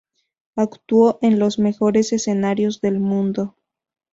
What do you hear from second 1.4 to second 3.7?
mejores escenarios del mundo.